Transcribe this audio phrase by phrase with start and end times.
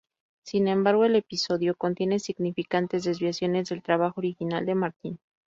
[0.43, 5.19] Sin embargo, el episodio contiene significantes desviaciones del trabajo original de Martin.